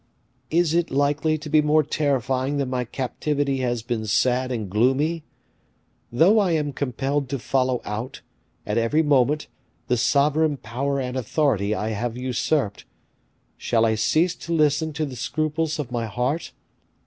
[0.49, 5.23] "Is it likely to be more terrifying than my captivity has been sad and gloomy?
[6.11, 8.21] Though I am compelled to follow out,
[8.65, 9.45] at every moment,
[9.89, 12.85] the sovereign power and authority I have usurped,
[13.57, 16.51] shall I cease to listen to the scruples of my heart?